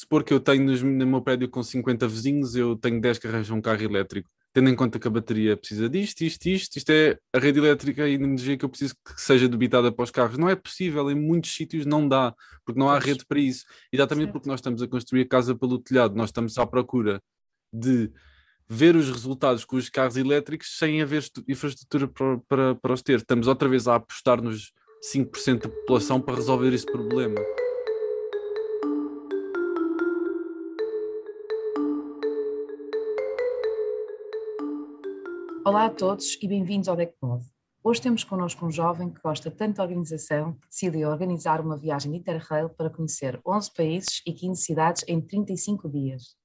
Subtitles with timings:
[0.00, 3.58] supor que eu tenho no meu prédio com 50 vizinhos, eu tenho 10 que arranjam
[3.58, 7.18] um carro elétrico tendo em conta que a bateria precisa disto, isto, isto, isto é
[7.32, 10.38] a rede elétrica e a energia que eu preciso que seja debitada para os carros.
[10.38, 12.34] Não é possível, em muitos sítios não dá,
[12.64, 13.64] porque não há rede para isso.
[13.92, 17.22] Exatamente porque nós estamos a construir a casa pelo telhado, nós estamos à procura
[17.72, 18.10] de
[18.68, 23.18] ver os resultados com os carros elétricos sem haver infraestrutura para, para, para os ter.
[23.18, 24.72] Estamos outra vez a apostar nos
[25.14, 27.40] 5% da população para resolver esse problema.
[35.68, 37.44] Olá a todos e bem-vindos ao DECPOD.
[37.84, 42.10] Hoje temos connosco um jovem que gosta tanto da organização que decidiu organizar uma viagem
[42.10, 46.36] de Interrail para conhecer 11 países e 15 cidades em 35 dias.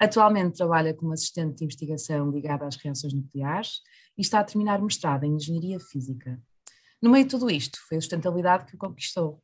[0.00, 3.82] Atualmente trabalha como assistente de investigação ligada às reações nucleares
[4.18, 6.36] e está a terminar mestrado em Engenharia Física.
[7.00, 9.40] No meio de tudo isto, foi a sustentabilidade que o conquistou.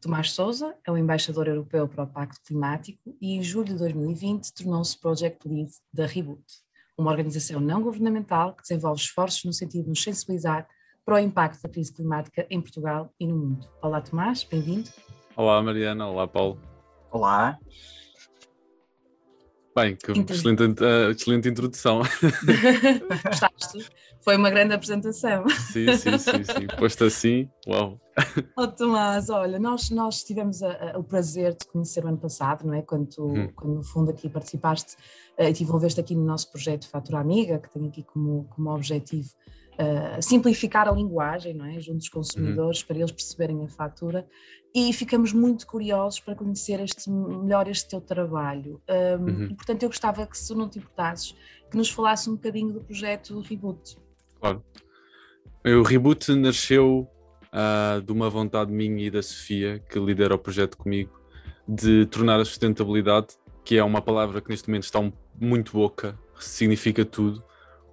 [0.00, 4.52] Tomás Souza é o embaixador europeu para o Pacto Climático e em julho de 2020
[4.52, 6.65] tornou-se Project Lead da Reboot
[6.98, 10.66] uma organização não governamental que desenvolve esforços no sentido de nos sensibilizar
[11.04, 13.68] para o impacto da crise climática em Portugal e no mundo.
[13.82, 14.90] Olá, Tomás, bem-vindo.
[15.36, 16.08] Olá, Mariana.
[16.08, 16.60] Olá, Paulo.
[17.10, 17.58] Olá.
[19.76, 22.00] Bem, que excelente, uh, excelente introdução.
[23.26, 23.86] Gostaste?
[24.22, 25.46] Foi uma grande apresentação.
[25.50, 26.66] Sim, sim, sim, sim.
[26.78, 28.00] Posto assim, uau.
[28.56, 32.66] Oh, Tomás, olha, nós, nós tivemos a, a, o prazer de conhecer o ano passado,
[32.66, 32.80] não é?
[32.80, 33.52] Quando, tu, hum.
[33.54, 34.96] quando no fundo aqui participaste
[35.38, 38.74] uh, e te envolveste aqui no nosso projeto Fatura Amiga, que tem aqui como, como
[38.74, 39.28] objetivo
[39.74, 41.78] uh, simplificar a linguagem, não é?
[41.80, 42.86] Junto dos consumidores, uhum.
[42.86, 44.26] para eles perceberem a fatura
[44.76, 48.78] e ficamos muito curiosos para conhecer este, melhor este teu trabalho.
[48.86, 49.54] Um, uhum.
[49.54, 51.34] Portanto, eu gostava que, se não te importasses,
[51.70, 53.96] que nos falasse um bocadinho do projeto Reboot.
[54.38, 54.62] Claro.
[55.64, 57.08] O Reboot nasceu
[57.46, 61.18] uh, de uma vontade minha e da Sofia, que lidera o projeto comigo,
[61.66, 63.28] de tornar a sustentabilidade,
[63.64, 67.42] que é uma palavra que neste momento está um, muito boca, significa tudo,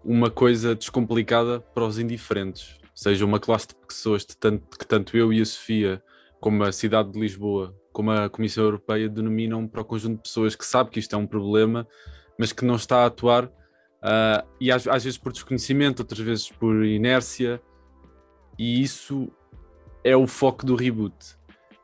[0.03, 2.77] uma coisa descomplicada para os indiferentes.
[2.81, 6.03] Ou seja, uma classe de pessoas de tanto, que tanto eu e a Sofia
[6.43, 10.57] como a cidade de Lisboa, como a Comissão Europeia denominam para o conjunto de pessoas
[10.57, 11.87] que sabe que isto é um problema,
[12.37, 16.51] mas que não está a atuar, uh, e às, às, vezes por desconhecimento, outras vezes
[16.51, 17.61] por inércia,
[18.59, 19.31] e isso
[20.03, 21.15] é o foco do reboot.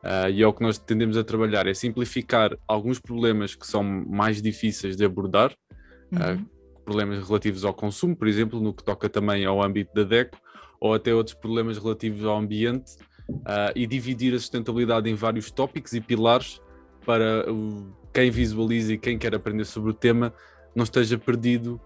[0.04, 3.82] Uh, e é o que nós tendemos a trabalhar, é simplificar alguns problemas que são
[3.82, 5.56] mais difíceis de abordar,
[6.12, 6.42] ah, uhum.
[6.42, 10.36] uh, problemas relativos ao consumo, por exemplo, no que toca também ao âmbito da DECO,
[10.78, 12.96] ou até outros problemas relativos ao ambiente,
[13.30, 16.60] uh, e dividir a sustentabilidade em vários tópicos e pilares
[17.04, 17.44] para
[18.12, 20.32] quem visualiza e quem quer aprender sobre o tema
[20.74, 21.80] não esteja perdido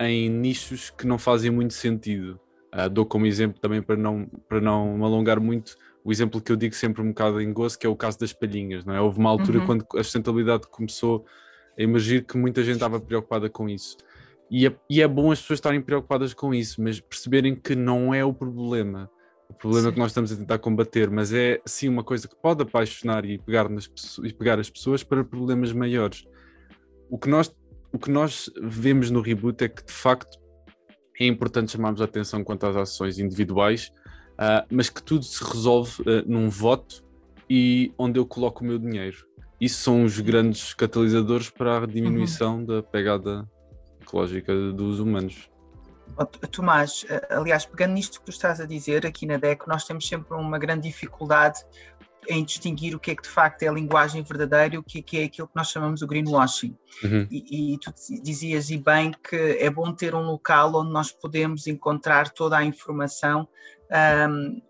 [0.00, 2.38] em nichos que não fazem muito sentido.
[2.74, 6.52] Uh, dou como exemplo também para não, para não me alongar muito o exemplo que
[6.52, 8.84] eu digo sempre um bocado em gozo, que é o caso das palhinhas.
[8.84, 9.00] Não é?
[9.00, 9.66] Houve uma altura uhum.
[9.66, 11.24] quando a sustentabilidade começou
[11.78, 13.96] a emergir que muita gente estava preocupada com isso.
[14.50, 18.14] E é, e é bom as pessoas estarem preocupadas com isso, mas perceberem que não
[18.14, 19.10] é o problema
[19.48, 19.92] o problema sim.
[19.94, 23.38] que nós estamos a tentar combater, mas é sim uma coisa que pode apaixonar e
[23.38, 23.90] pegar, nas,
[24.22, 26.24] e pegar as pessoas para problemas maiores.
[27.10, 27.54] O que, nós,
[27.92, 30.38] o que nós vemos no reboot é que de facto
[31.18, 33.90] é importante chamarmos a atenção quanto às ações individuais,
[34.34, 37.04] uh, mas que tudo se resolve uh, num voto
[37.48, 39.26] e onde eu coloco o meu dinheiro.
[39.60, 42.64] Isso são os grandes catalisadores para a diminuição uhum.
[42.64, 43.48] da pegada
[44.00, 45.50] ecológica dos humanos.
[46.50, 50.06] Tomás, eh, aliás, pegando nisto que tu estás a dizer, aqui na DECO, nós temos
[50.06, 51.64] sempre uma grande dificuldade
[52.28, 54.98] em distinguir o que é que de facto é a linguagem verdadeira e o que
[54.98, 56.76] é, que é aquilo que nós chamamos o greenwashing.
[57.02, 57.26] Uhum.
[57.30, 57.92] E, e, tu
[58.22, 62.64] dizias e bem que é bom ter um local onde nós podemos encontrar toda a
[62.64, 63.48] informação
[64.28, 64.60] um,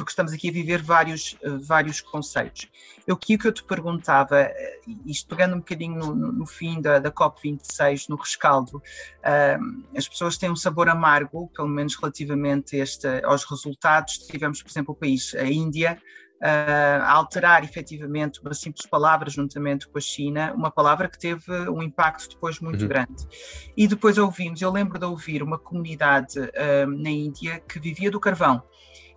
[0.00, 2.68] porque estamos aqui a viver vários, eh, vários conceitos.
[3.06, 6.80] Eu que o que eu te perguntava, eh, isto pegando um bocadinho no, no fim
[6.80, 12.76] da, da COP26, no rescaldo, uh, as pessoas têm um sabor amargo, pelo menos relativamente
[12.76, 14.18] este, aos resultados.
[14.18, 16.00] Tivemos, por exemplo, o país, a Índia,
[16.42, 21.52] Uh, a alterar efetivamente uma simples palavra juntamente com a China, uma palavra que teve
[21.68, 22.88] um impacto depois muito uhum.
[22.88, 23.28] grande.
[23.76, 28.18] E depois ouvimos, eu lembro de ouvir uma comunidade uh, na Índia que vivia do
[28.18, 28.62] carvão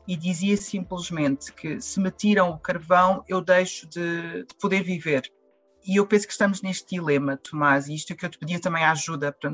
[0.08, 5.32] e dizia simplesmente que se me tiram o carvão, eu deixo de, de poder viver.
[5.86, 8.60] E eu penso que estamos neste dilema, Tomás, e isto é que eu te pedia
[8.60, 9.52] também ajuda, para,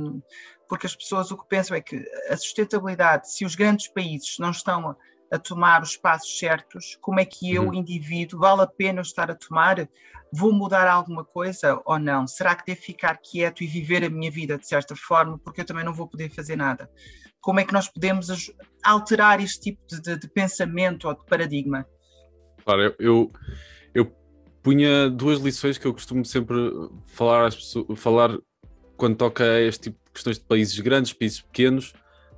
[0.68, 4.51] porque as pessoas o que pensam é que a sustentabilidade, se os grandes países não
[4.51, 4.96] estão a,
[5.31, 7.74] a tomar os passos certos, como é que eu, uhum.
[7.74, 9.90] indivíduo, vale a pena estar a tomar?
[10.31, 12.28] Vou mudar alguma coisa ou não?
[12.28, 15.66] Será que devo ficar quieto e viver a minha vida de certa forma, porque eu
[15.66, 16.90] também não vou poder fazer nada?
[17.41, 18.51] Como é que nós podemos
[18.83, 21.86] alterar este tipo de, de, de pensamento ou de paradigma?
[22.63, 23.31] Claro, eu,
[23.94, 24.12] eu
[24.62, 26.56] punha duas lições que eu costumo sempre
[27.07, 28.38] falar, às pessoas, falar
[28.97, 31.94] quando toca a este tipo de questões de países grandes, países pequenos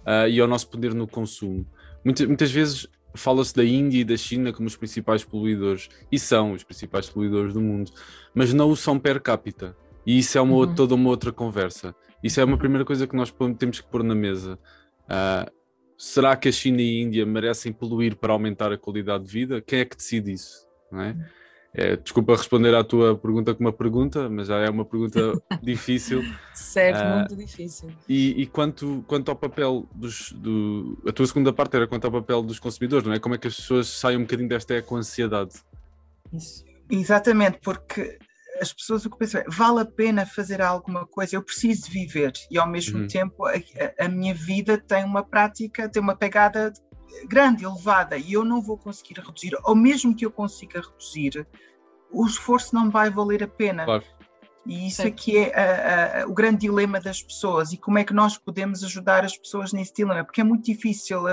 [0.06, 1.66] uh, e ao nosso poder no consumo.
[2.06, 6.54] Muitas, muitas vezes fala-se da Índia e da China como os principais poluidores, e são
[6.54, 7.92] os principais poluidores do mundo,
[8.34, 9.76] mas não o são per capita.
[10.06, 10.76] E isso é uma, uhum.
[10.76, 11.96] toda uma outra conversa.
[12.24, 12.60] Isso é uma uhum.
[12.60, 14.58] primeira coisa que nós temos que pôr na mesa.
[15.12, 15.52] Uh,
[15.98, 19.62] será que a China e a Índia merecem poluir para aumentar a qualidade de vida?
[19.62, 20.66] Quem é que decide isso?
[20.94, 21.16] É?
[21.74, 26.22] É, desculpa responder à tua pergunta com uma pergunta, mas já é uma pergunta difícil.
[26.54, 27.90] Certo, uh, muito difícil.
[28.10, 30.34] E, e, quanto, quanto ao papel dos.
[30.34, 33.20] Do, a tua segunda parte era quanto ao papel dos consumidores, não é?
[33.20, 35.54] Como é que as pessoas saem um bocadinho desta é com ansiedade?
[36.34, 36.66] Isso.
[36.90, 38.20] Exatamente, porque
[38.62, 41.92] as pessoas o que pensam é vale a pena fazer alguma coisa, eu preciso de
[41.92, 42.32] viver.
[42.50, 43.08] E ao mesmo uhum.
[43.08, 43.54] tempo a,
[44.00, 46.72] a, minha vida tem uma prática, tem uma pegada
[47.28, 51.46] grande, elevada, e eu não vou conseguir reduzir, ou mesmo que eu consiga reduzir,
[52.12, 53.86] o esforço não vai valer a pena.
[53.86, 54.04] Claro.
[54.66, 57.74] E isso aqui é a, a, o grande dilema das pessoas.
[57.74, 61.28] E como é que nós podemos ajudar as pessoas nesse dilema, porque é muito difícil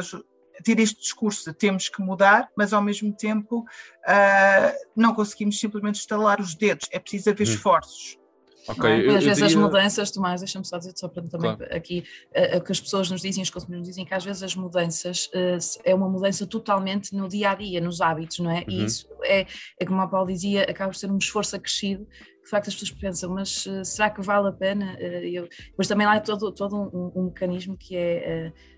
[0.65, 5.97] ter este discurso de temos que mudar, mas ao mesmo tempo uh, não conseguimos simplesmente
[5.97, 7.51] estalar os dedos, é preciso haver hum.
[7.53, 8.19] esforços.
[8.69, 9.07] Okay, é?
[9.07, 9.47] eu, às vezes diria...
[9.47, 11.75] as mudanças, Tomás, deixa-me só dizer só para também claro.
[11.75, 14.55] aqui, uh, que as pessoas nos dizem, os consumidores nos dizem que às vezes as
[14.55, 18.59] mudanças uh, é uma mudança totalmente no dia a dia, nos hábitos, não é?
[18.59, 18.65] Uhum.
[18.69, 19.47] E isso é,
[19.81, 22.07] é, como a Paulo dizia, acaba por ser um esforço acrescido
[22.49, 24.97] de facto as pessoas pensam, mas uh, será que vale a pena?
[24.97, 28.78] Uh, eu, mas também lá é todo, todo um, um, mecanismo que é uh,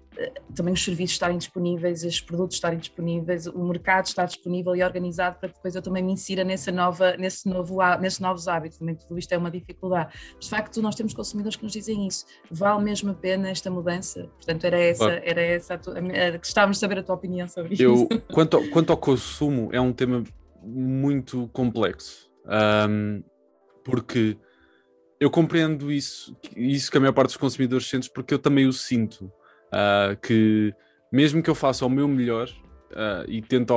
[0.54, 5.38] também os serviços estarem disponíveis, os produtos estarem disponíveis, o mercado estar disponível e organizado
[5.38, 8.78] para que depois eu também me insira nessa nova, nesse novo, nesses novos hábitos.
[8.78, 10.12] Também tudo isto é uma dificuldade.
[10.34, 12.26] Mas, de facto, nós temos consumidores que nos dizem isso.
[12.50, 14.28] Vale mesmo a pena esta mudança?
[14.36, 15.22] Portanto, era essa, claro.
[15.24, 18.08] era essa a tua, a, gostávamos de saber a tua opinião sobre eu, isso.
[18.32, 20.24] Quanto ao, quanto ao consumo, é um tema
[20.62, 22.30] muito complexo.
[22.46, 23.22] Um,
[23.84, 24.36] porque
[25.18, 28.72] eu compreendo isso, isso que a maior parte dos consumidores sente, porque eu também o
[28.72, 29.30] sinto
[29.72, 30.74] uh, que
[31.12, 32.48] mesmo que eu faça o meu melhor
[32.92, 33.72] uh, e tente,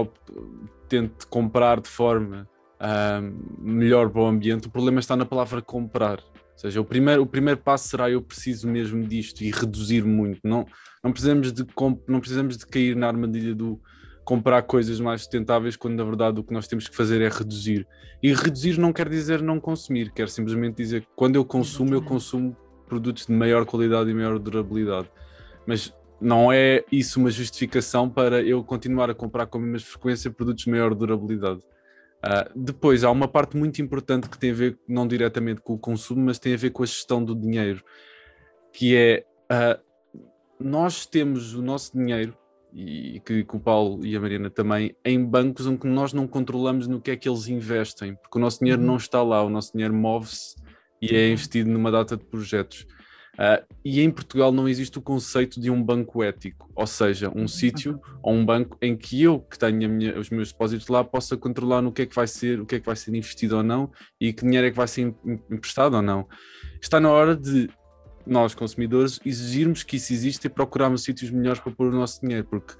[0.88, 2.48] tente comprar de forma
[2.80, 6.19] uh, melhor para o ambiente, o problema está na palavra comprar.
[6.19, 10.40] Ou seja, o primeiro, o primeiro passo será eu preciso mesmo disto e reduzir muito.
[10.44, 10.66] Não,
[11.04, 11.66] não, precisamos de,
[12.07, 13.81] não precisamos de cair na armadilha do
[14.24, 17.86] comprar coisas mais sustentáveis, quando na verdade o que nós temos que fazer é reduzir.
[18.22, 22.01] E reduzir não quer dizer não consumir, quer simplesmente dizer que quando eu consumo, eu
[22.01, 22.56] consumo
[22.88, 25.10] produtos de maior qualidade e maior durabilidade.
[25.65, 30.31] Mas não é isso uma justificação para eu continuar a comprar com a mesma frequência
[30.31, 31.62] produtos de maior durabilidade.
[32.24, 35.77] Uh, depois, há uma parte muito importante que tem a ver não diretamente com o
[35.77, 37.83] consumo, mas tem a ver com a gestão do dinheiro,
[38.71, 39.81] que é uh,
[40.57, 42.38] nós temos o nosso dinheiro,
[42.74, 46.88] e que, que, o Paulo e a Mariana também, em bancos onde nós não controlamos
[46.88, 48.88] no que é que eles investem, porque o nosso dinheiro uhum.
[48.88, 50.56] não está lá, o nosso dinheiro move-se
[51.00, 51.33] e é uhum.
[51.33, 52.88] investido numa data de projetos.
[53.33, 57.47] Uh, e em Portugal não existe o conceito de um banco ético, ou seja, um
[57.47, 61.35] sítio ou um banco em que eu, que tenho minha, os meus depósitos lá, possa
[61.35, 63.63] controlar no que é que vai ser, o que é que vai ser investido ou
[63.63, 63.91] não
[64.21, 65.15] e que dinheiro é que vai ser
[65.50, 66.27] emprestado ou não.
[66.80, 67.69] Está na hora de
[68.25, 72.45] nós, consumidores, exigirmos que isso exista e procurarmos sítios melhores para pôr o nosso dinheiro,
[72.45, 72.75] porque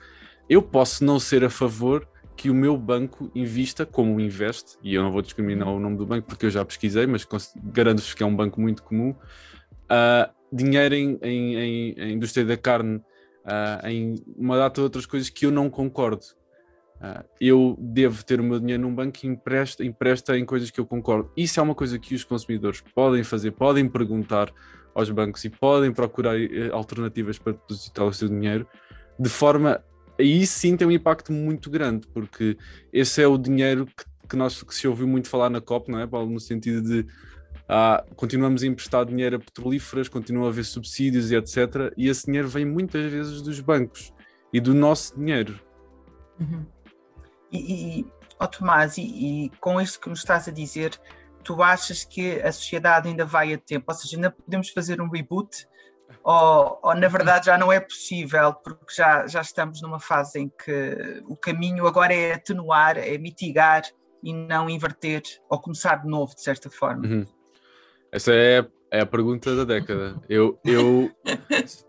[0.48, 5.04] eu posso não ser a favor que o meu banco invista como investe, e eu
[5.04, 7.28] não vou discriminar o nome do banco porque eu já pesquisei, mas
[7.64, 9.16] garanto-vos que é um banco muito comum.
[9.84, 15.06] Uh, dinheiro em, em, em, em indústria da carne, uh, em uma data de outras
[15.06, 16.24] coisas que eu não concordo.
[17.02, 20.80] Uh, eu devo ter o meu dinheiro num banco que empresta, empresta em coisas que
[20.80, 21.32] eu concordo.
[21.36, 24.54] Isso é uma coisa que os consumidores podem fazer, podem perguntar
[24.94, 28.68] aos bancos e podem procurar eh, alternativas para depositar o seu dinheiro,
[29.20, 29.84] de forma.
[30.20, 32.56] Aí sim tem um impacto muito grande, porque
[32.94, 36.00] esse é o dinheiro que, que, nós, que se ouviu muito falar na COP, não
[36.00, 36.30] é, Paulo?
[36.30, 37.08] No sentido de
[37.68, 41.94] ah, continuamos a emprestar dinheiro a petrolíferas, continua a haver subsídios e etc.
[41.96, 44.14] E esse dinheiro vem muitas vezes dos bancos
[44.52, 45.60] e do nosso dinheiro.
[46.40, 46.66] Uhum.
[47.52, 48.06] E, e
[48.40, 51.00] oh Tomás, e, e, com isto que nos estás a dizer,
[51.44, 53.86] tu achas que a sociedade ainda vai a tempo?
[53.88, 55.68] Ou seja, ainda podemos fazer um reboot?
[56.24, 60.50] Ou, ou, na verdade já não é possível, porque já, já estamos numa fase em
[60.50, 63.84] que o caminho agora é atenuar, é mitigar
[64.22, 67.06] e não inverter ou começar de novo, de certa forma?
[67.06, 67.26] Uhum.
[68.14, 70.22] Essa é, é a pergunta da década.
[70.30, 71.10] Eu, eu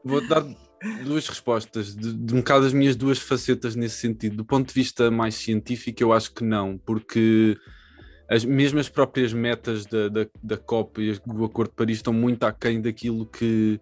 [0.02, 0.42] vou dar
[1.04, 4.38] duas respostas, de, de um bocado as minhas duas facetas nesse sentido.
[4.38, 7.58] Do ponto de vista mais científico, eu acho que não, porque
[8.26, 12.14] as, mesmo as próprias metas da, da, da COP e do Acordo de Paris estão
[12.14, 13.78] muito aquém daquilo que,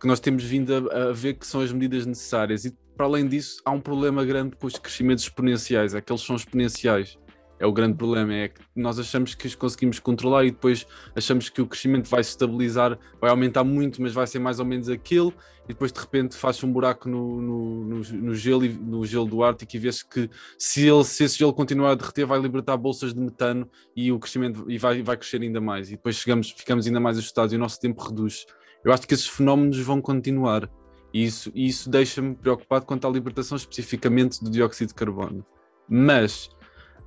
[0.00, 2.64] que nós temos vindo a, a, ver que são as medidas necessárias.
[2.64, 6.22] E para além disso, há um problema grande com os crescimentos exponenciais, é que eles
[6.22, 7.16] são exponenciais.
[7.58, 11.48] É o grande problema, é que nós achamos que os conseguimos controlar e depois achamos
[11.48, 14.90] que o crescimento vai se estabilizar, vai aumentar muito, mas vai ser mais ou menos
[14.90, 15.32] aquele,
[15.64, 19.42] e depois de repente faz um buraco no, no, no, no gelo, no gelo do
[19.42, 23.14] Ártico e vê-se que se, ele, se esse gelo continuar a derreter, vai libertar bolsas
[23.14, 25.88] de metano e o crescimento e vai, vai crescer ainda mais.
[25.88, 28.46] E depois chegamos, ficamos ainda mais assustados e o nosso tempo reduz.
[28.84, 30.70] Eu acho que esses fenómenos vão continuar.
[31.12, 35.44] E isso, isso deixa-me preocupado quanto à libertação especificamente do dióxido de carbono.
[35.88, 36.50] Mas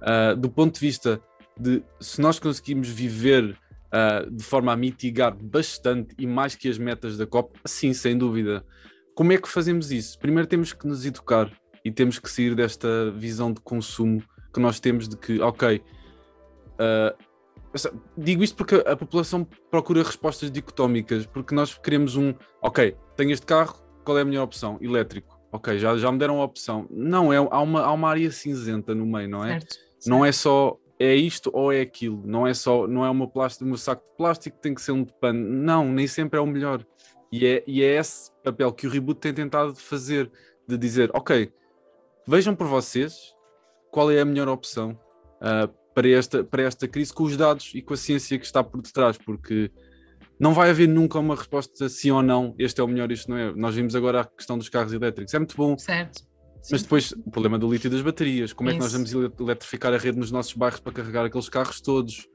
[0.02, 1.22] Uh, do ponto de vista
[1.60, 3.58] de se nós conseguimos viver
[3.90, 8.18] uh, de forma a mitigar bastante e mais que as metas da COP, sim, sem
[8.18, 8.66] dúvida.
[9.14, 10.18] Como é que fazemos isso?
[10.18, 11.52] Primeiro temos que nos educar
[11.84, 15.82] e temos que sair desta visão de consumo que nós temos de que, ok,
[16.76, 17.30] uh,
[18.18, 23.46] digo isto porque a população procura respostas dicotómicas, porque nós queremos um, ok, tenho este
[23.46, 23.76] carro,
[24.06, 24.78] qual é a melhor opção?
[24.82, 25.38] Elétrico.
[25.52, 26.88] Ok, já, já me deram a opção.
[26.92, 29.60] Não, é, há, uma, há uma área cinzenta no meio, não é?
[29.60, 33.28] Certo não é só é isto ou é aquilo, não é só, não é uma
[33.28, 36.42] plástico, um saco de plástico tem que ser um de pano, não, nem sempre é
[36.42, 36.86] o melhor.
[37.32, 40.30] E é, e é esse papel que o Reboot tem tentado fazer,
[40.68, 41.52] de dizer, ok,
[42.28, 43.34] vejam por vocês
[43.90, 45.00] qual é a melhor opção
[45.38, 48.62] uh, para, esta, para esta crise com os dados e com a ciência que está
[48.62, 49.72] por detrás, porque
[50.38, 53.38] não vai haver nunca uma resposta sim ou não, este é o melhor, isto não
[53.38, 53.54] é.
[53.54, 55.78] Nós vimos agora a questão dos carros elétricos, é muito bom.
[55.78, 56.29] Certo
[56.72, 58.54] mas depois, o problema do lítio das baterias.
[58.54, 61.80] Como é que nós vamos eletrificar a rede nos nossos bairros para carregar aqueles carros
[61.82, 62.28] todos?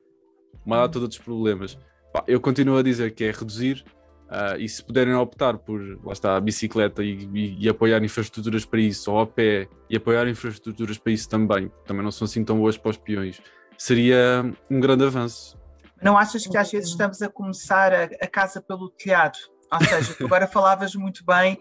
[0.64, 1.78] Uma data de outros problemas.
[2.26, 3.84] eu continuo a dizer que é reduzir
[4.30, 8.64] uh, e se puderem optar por, lá está, a bicicleta e, e, e, apoiar infraestruturas
[8.64, 12.44] para isso, ou a pé e apoiar infraestruturas para isso também, também não são assim
[12.44, 13.40] tão boas para os peões,
[13.76, 15.58] seria um grande avanço.
[16.02, 19.38] Não achas que às vezes estamos a começar a, a casa pelo telhado?
[19.80, 21.58] Ou seja, agora falavas muito bem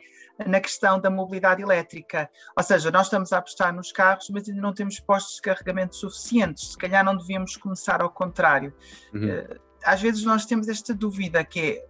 [0.47, 2.29] na questão da mobilidade elétrica.
[2.57, 5.95] Ou seja, nós estamos a apostar nos carros, mas ainda não temos postos de carregamento
[5.95, 6.71] suficientes.
[6.71, 8.73] Se calhar não devíamos começar ao contrário.
[9.13, 9.29] Uhum.
[9.29, 11.85] Eh, às vezes nós temos esta dúvida que é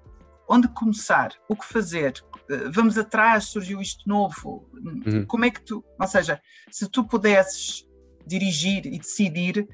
[0.48, 2.14] onde começar, o que fazer,
[2.50, 4.70] eh, vamos atrás, surgiu isto novo.
[4.74, 5.26] Uhum.
[5.26, 7.88] Como é que tu, ou seja, se tu pudesses
[8.26, 9.68] dirigir e decidir,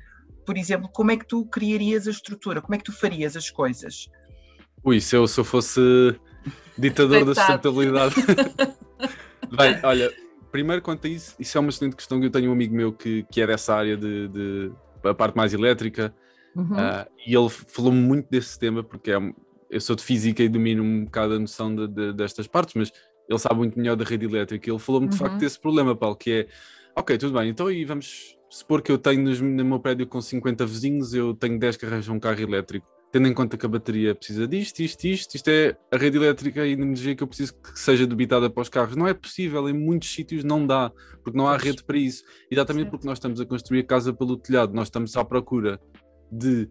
[0.46, 3.50] por exemplo, como é que tu criarias a estrutura, como é que tu farias as
[3.50, 4.08] coisas?
[4.84, 5.82] Ui, se eu, se eu fosse
[6.77, 8.15] Ditador da sustentabilidade.
[9.55, 10.13] Bem, olha,
[10.51, 12.93] primeiro quanto a isso, isso é uma excelente questão que eu tenho um amigo meu
[12.93, 14.72] que, que é dessa área de, de
[15.03, 16.13] a parte mais elétrica
[16.55, 16.74] uhum.
[16.74, 19.17] uh, e ele falou-me muito desse tema porque é,
[19.69, 22.91] eu sou de física e domino um bocado a noção de, de, destas partes, mas
[23.27, 24.69] ele sabe muito melhor da rede elétrica.
[24.69, 25.19] Ele falou-me de uhum.
[25.19, 26.48] facto desse problema, Paulo, que é
[26.96, 30.65] ok, tudo bem, então e vamos supor que eu tenho no meu prédio com 50
[30.65, 34.13] vizinhos, eu tenho 10 que arranjam um carro elétrico tendo em conta que a bateria
[34.13, 37.56] precisa disto, isto, isto, isto é a rede elétrica e a energia que eu preciso
[37.56, 38.96] que seja debitada para os carros.
[38.96, 40.92] Não é possível, em muitos sítios não dá,
[41.24, 42.24] porque não há rede para isso.
[42.51, 42.92] Exatamente certo.
[42.92, 45.80] porque nós estamos a construir a casa pelo telhado, nós estamos à procura
[46.32, 46.70] de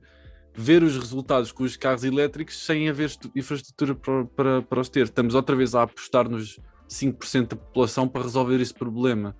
[0.55, 5.05] ver os resultados com os carros elétricos sem haver infraestrutura para, para, para os ter.
[5.05, 9.37] Estamos outra vez a apostar nos 5% da população para resolver esse problema.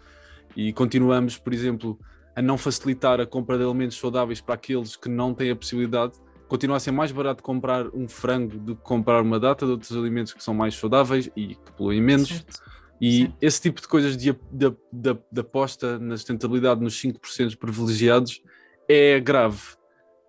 [0.57, 1.99] E continuamos, por exemplo,
[2.35, 6.15] a não facilitar a compra de alimentos saudáveis para aqueles que não têm a possibilidade
[6.49, 9.93] continua a ser mais barato comprar um frango do que comprar uma data de outros
[9.97, 12.29] alimentos que são mais saudáveis e que poluem menos.
[12.29, 12.63] Certo.
[13.01, 13.35] E Sim.
[13.41, 18.43] esse tipo de coisas de, de, de, de, aposta na sustentabilidade nos 5% privilegiados
[18.89, 19.61] é grave.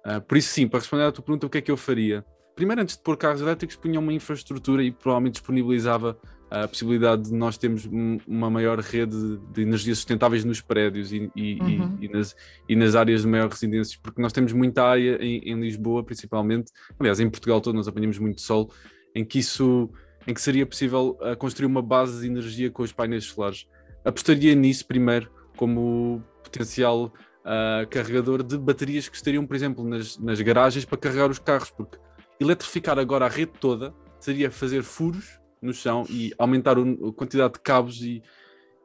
[0.06, 2.24] Uh, por isso, sim, para responder à tua pergunta, o que é que eu faria?
[2.56, 7.34] Primeiro, antes de pôr carros elétricos, punha uma infraestrutura e provavelmente disponibilizava a possibilidade de
[7.34, 7.86] nós termos
[8.27, 11.98] uma maior rede de energias sustentáveis nos prédios e, e, uhum.
[12.01, 12.36] e, e nas,
[12.70, 17.20] nas áreas de maior residências, porque nós temos muita área em, em, Lisboa, principalmente, aliás,
[17.20, 18.72] em Portugal todo nós apanhamos muito sol,
[19.13, 19.89] em que isso,
[20.25, 23.68] em que seria possível uh, construir uma base de energia com os painéis solares.
[24.03, 27.13] Apostaria nisso primeiro como potencial
[27.46, 31.70] uh, carregador de baterias que estariam, por exemplo, nas, nas garagens para carregar os carros,
[31.70, 31.98] porque
[32.39, 37.60] eletrificar agora a rede toda seria fazer furos no chão e aumentar a quantidade de
[37.60, 38.24] cabos e,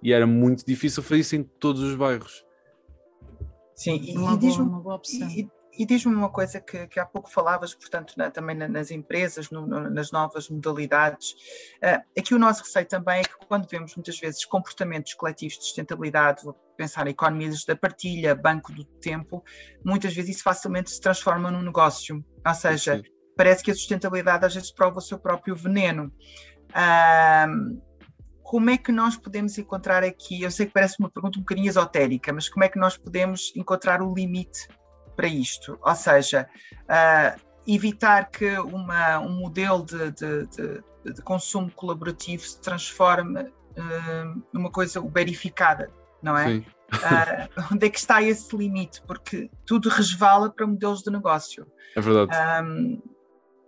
[0.02, 2.45] e era muito difícil fazer isso em todos os bairros.
[3.75, 4.71] Sim, e, uma, e diz-me
[5.37, 9.50] e, e diz uma coisa que, que há pouco falavas, portanto, na, também nas empresas,
[9.50, 11.33] no, no, nas novas modalidades.
[11.83, 15.64] Uh, aqui o nosso receio também é que quando vemos muitas vezes comportamentos coletivos de
[15.64, 19.43] sustentabilidade, vou pensar em economias da partilha, banco do tempo,
[19.85, 22.25] muitas vezes isso facilmente se transforma num negócio.
[22.47, 23.02] Ou seja, Sim.
[23.37, 26.12] parece que a sustentabilidade às vezes prova o seu próprio veneno.
[26.75, 27.81] Um,
[28.43, 30.43] como é que nós podemos encontrar aqui?
[30.43, 33.52] Eu sei que parece uma pergunta um bocadinho esotérica, mas como é que nós podemos
[33.57, 34.69] encontrar o limite
[35.16, 35.78] para isto?
[35.83, 36.49] Ou seja,
[36.83, 44.43] uh, evitar que uma, um modelo de, de, de, de, consumo colaborativo se transforme uh,
[44.52, 45.90] numa coisa verificada,
[46.23, 46.47] não é?
[46.47, 46.64] Sim.
[46.93, 49.02] Uh, onde é que está esse limite?
[49.07, 51.66] Porque tudo resvala para modelos de negócio.
[51.97, 52.31] É verdade.
[52.62, 53.02] Um,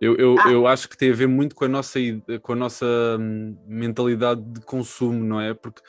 [0.01, 0.51] eu, eu, ah.
[0.51, 1.99] eu acho que tem a ver muito com a nossa,
[2.43, 2.87] com a nossa
[3.19, 5.55] hum, mentalidade de consumo, não é?
[5.55, 5.83] Porque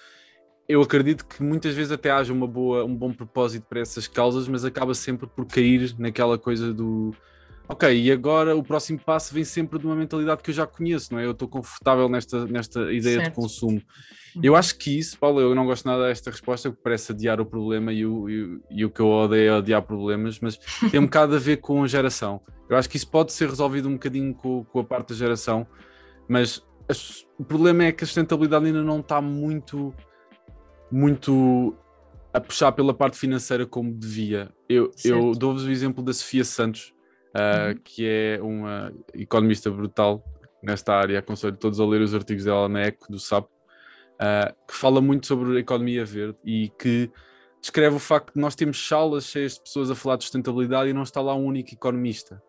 [0.68, 4.48] eu acredito que muitas vezes até haja uma boa, um bom propósito para essas causas,
[4.48, 7.14] mas acaba sempre por cair naquela coisa do
[7.68, 11.14] ok, e agora o próximo passo vem sempre de uma mentalidade que eu já conheço,
[11.14, 11.26] não é?
[11.26, 13.30] Eu estou confortável nesta, nesta ideia certo.
[13.30, 13.82] de consumo.
[14.36, 14.42] Uhum.
[14.44, 17.46] Eu acho que isso, Paulo, eu não gosto nada desta resposta, porque parece adiar o
[17.46, 20.58] problema e o, e, e o que eu odeio é adiar problemas, mas
[20.92, 22.42] tem um bocado a ver com a geração.
[22.70, 25.66] Eu acho que isso pode ser resolvido um bocadinho com, com a parte da geração,
[26.28, 29.94] mas as, o problema é que a sustentabilidade ainda não está muito,
[30.92, 31.76] muito
[32.34, 34.54] a puxar pela parte financeira como devia.
[34.70, 36.94] Eu, eu dou-vos o exemplo da Sofia Santos,
[37.38, 37.80] uh, uhum.
[37.84, 40.24] que é uma economista brutal
[40.62, 41.20] nesta área.
[41.20, 45.28] Aconselho todos a ler os artigos dela na ECO, do SAP, uh, que fala muito
[45.28, 47.12] sobre a economia verde e que
[47.62, 50.94] descreve o facto de nós temos salas cheias de pessoas a falar de sustentabilidade e
[50.94, 52.42] não está lá um único economista.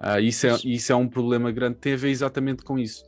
[0.00, 3.04] Uh, isso, é, isso é um problema grande, tem a ver exatamente com isso.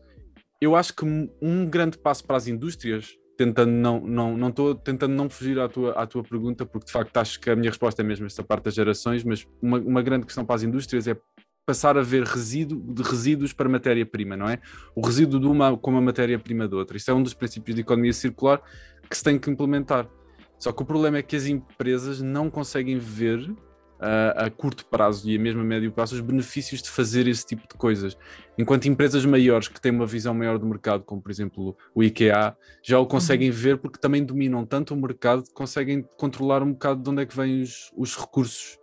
[0.60, 1.04] Eu acho que
[1.40, 5.66] um grande passo para as indústrias tentando não não não estou tentando não fugir à
[5.66, 8.42] tua à tua pergunta porque de facto acho que a minha resposta é mesmo essa
[8.42, 11.16] parte das gerações mas uma, uma grande questão para as indústrias é
[11.64, 14.58] passar a ver resíduo de resíduos para matéria-prima não é?
[14.94, 16.98] O resíduo de uma como a matéria-prima de outra.
[16.98, 18.60] Isso é um dos princípios de economia circular
[19.08, 20.06] que se tem que implementar.
[20.58, 23.50] Só que o problema é que as empresas não conseguem ver
[24.00, 27.46] a, a, curto prazo e a mesmo a médio prazo os benefícios de fazer esse
[27.46, 28.16] tipo de coisas.
[28.56, 32.56] Enquanto empresas maiores que têm uma visão maior do mercado, como por exemplo o IKEA,
[32.82, 37.02] já o conseguem ver porque também dominam tanto o mercado que conseguem controlar um bocado
[37.02, 38.79] de onde é que vêm os, os recursos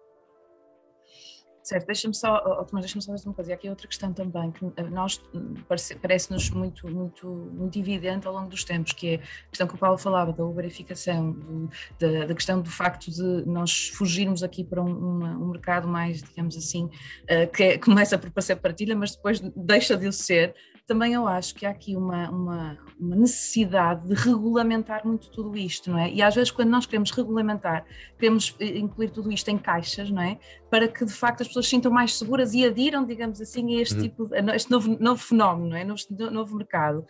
[1.67, 3.51] Certo, deixa-me só, Tomás, deixa-me só dizer uma coisa.
[3.51, 5.53] E aqui outra questão também, que eh, nós hum,
[6.01, 9.77] parece-nos muito, muito, muito evidente ao longo dos tempos, que é a questão que o
[9.77, 11.69] Paulo falava da uberificação, do,
[11.99, 16.55] da, da, questão do facto de nós fugirmos aqui para um, um mercado mais, digamos
[16.55, 20.55] assim, uh, que é, começa por ser partilha, mas depois deixa de o ser,
[20.87, 25.91] também eu acho que há aqui uma, uma, uma, necessidade de regulamentar muito tudo isto,
[25.91, 26.09] não é?
[26.09, 27.85] E às vezes quando nós queremos regulamentar,
[28.17, 30.39] queremos eh, incluir tudo isto em caixas, não é?
[30.69, 33.81] Para que de facto as pessoas se sintam mais seguras e adiram, digamos assim, a
[33.81, 34.01] este uhum.
[34.01, 35.83] tipo, a este novo, novo fenómeno, não é?
[35.83, 37.05] Novo, novo mercado.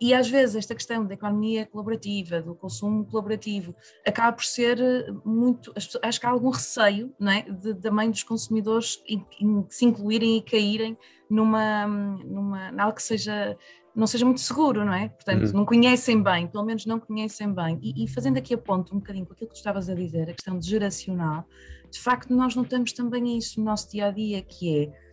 [0.00, 3.74] E às vezes esta questão da economia colaborativa, do consumo colaborativo,
[4.06, 5.72] acaba por ser eh, muito.
[6.02, 7.42] Acho que há algum receio não é?
[7.42, 10.96] de, também dos consumidores em, em se incluírem e caírem
[11.28, 13.56] numa, numa, algo que seja
[13.94, 15.08] não seja muito seguro, não é?
[15.08, 15.52] Portanto, uhum.
[15.52, 17.78] não conhecem bem, pelo menos não conhecem bem.
[17.82, 20.30] E, e, fazendo aqui a ponto um bocadinho com aquilo que tu estavas a dizer,
[20.30, 21.44] a questão de geracional,
[21.90, 25.09] de facto nós notamos também isso no nosso dia a dia, que é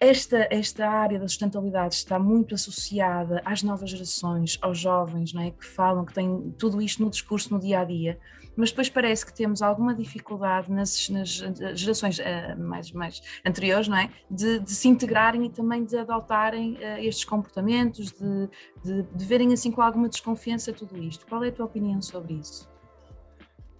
[0.00, 5.50] esta, esta área da sustentabilidade está muito associada às novas gerações, aos jovens, não é?
[5.50, 8.18] que falam, que têm tudo isto no discurso no dia a dia,
[8.56, 11.28] mas depois parece que temos alguma dificuldade nas, nas
[11.74, 14.10] gerações uh, mais, mais anteriores, não é?
[14.30, 18.48] De, de, se integrarem e também de adotarem uh, estes comportamentos, de,
[18.82, 21.26] de, de verem assim com alguma desconfiança tudo isto.
[21.26, 22.69] Qual é a tua opinião sobre isso?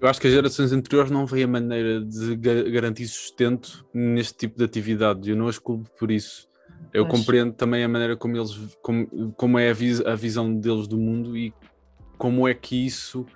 [0.00, 4.56] Eu acho que as gerações anteriores não veem a maneira de garantir sustento neste tipo
[4.56, 5.30] de atividade.
[5.30, 6.48] Eu não as culpo por isso.
[6.92, 7.20] Eu pois.
[7.20, 10.96] compreendo também a maneira como eles, como, como é a, vis, a, visão deles do
[10.96, 11.52] mundo e
[12.16, 13.26] como é que isso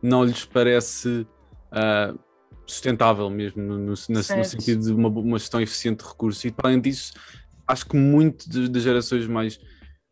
[0.00, 1.26] não lhes parece
[1.72, 2.18] uh,
[2.66, 6.44] sustentável mesmo, no, no, no, sentido de uma, uma, gestão eficiente de recursos.
[6.44, 7.14] E para além disso,
[7.66, 9.58] acho que muito das gerações mais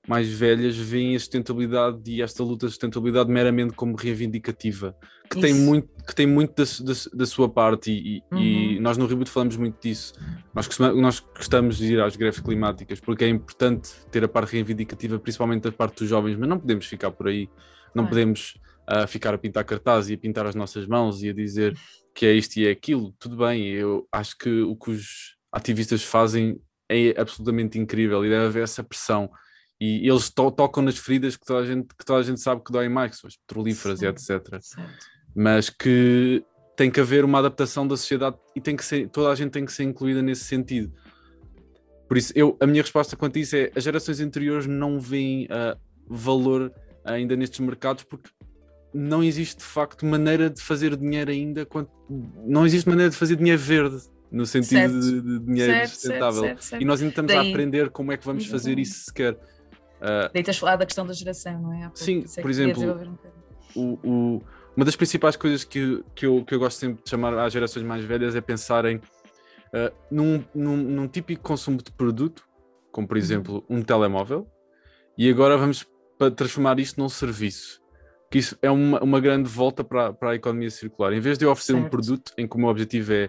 [0.08, 4.96] mais velhas veem a sustentabilidade e esta luta de sustentabilidade meramente como reivindicativa,
[5.30, 5.46] que Isso.
[5.46, 8.40] tem muito, que tem muito da, da, da sua parte e, uhum.
[8.40, 10.14] e, nós no Reboot falamos muito disso.
[10.54, 15.18] Nós, nós gostamos de ir às greves climáticas porque é importante ter a parte reivindicativa,
[15.18, 17.48] principalmente da parte dos jovens, mas não podemos ficar por aí,
[17.94, 18.58] não podemos
[18.90, 21.76] uh, ficar a pintar cartazes e a pintar as nossas mãos e a dizer
[22.14, 23.14] que é isto e é aquilo.
[23.18, 26.58] Tudo bem, eu acho que o que os ativistas fazem
[26.88, 29.30] é absolutamente incrível e deve haver essa pressão
[29.80, 32.62] e eles to tocam nas feridas que toda a gente, que toda a gente sabe
[32.62, 34.28] que doem mais, que são as petrolíferas Sim, e etc.
[34.60, 34.90] Certo.
[35.34, 36.44] Mas que
[36.76, 39.64] tem que haver uma adaptação da sociedade e tem que ser, toda a gente tem
[39.64, 40.92] que ser incluída nesse sentido.
[42.06, 45.44] Por isso, eu, a minha resposta quanto a isso é as gerações anteriores não veem
[45.44, 46.72] uh, valor
[47.04, 48.28] ainda nestes mercados porque
[48.92, 51.90] não existe de facto maneira de fazer dinheiro ainda, quanto,
[52.44, 53.98] não existe maneira de fazer dinheiro verde
[54.30, 56.56] no sentido de, de, dinheiro certo, sustentável.
[56.58, 57.46] Certo, e nós ainda estamos Daí...
[57.46, 59.38] a aprender como é que vamos fazer isso sequer.
[60.00, 61.90] Uh, Daí tens falado da questão da geração, não é?
[61.94, 63.18] sim, é por exemplo, um
[63.74, 64.42] o, o,
[64.74, 67.84] uma das principais coisas que, que, eu, que eu gosto sempre de chamar às gerações
[67.84, 72.44] mais velhas é pensarem uh, num, num, num, típico consumo de produto,
[72.90, 73.22] como por uhum.
[73.22, 74.46] exemplo um telemóvel,
[75.18, 75.86] e agora vamos
[76.34, 77.80] transformar isto num serviço.
[78.30, 81.12] que isso é uma, uma grande volta para, para a economia circular.
[81.12, 81.86] Em vez de eu oferecer certo.
[81.86, 83.28] um produto em que o meu objetivo é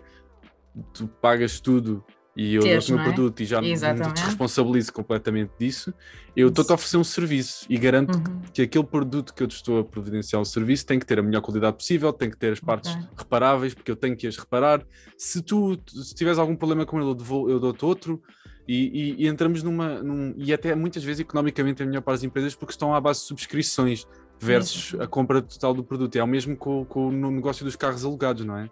[0.94, 2.04] tu pagas tudo
[2.36, 3.04] e eu dou o meu é?
[3.04, 5.94] produto e já me responsabilizo completamente disso,
[6.36, 8.42] eu estou-te a oferecer um serviço e garanto uhum.
[8.54, 11.22] que aquele produto que eu te estou a providenciar um serviço tem que ter a
[11.22, 13.04] melhor qualidade possível, tem que ter as partes okay.
[13.18, 14.82] reparáveis, porque eu tenho que as reparar.
[15.18, 18.22] Se tu se tiveres algum problema com ele, eu, eu dou-te outro.
[18.68, 20.02] E, e, e, entramos numa.
[20.02, 23.20] Num, e até muitas vezes economicamente é melhor para as empresas porque estão à base
[23.22, 24.08] de subscrições
[24.40, 26.16] versus a compra total do produto.
[26.16, 28.70] É o mesmo com, com no negócio dos carros alugados, não é?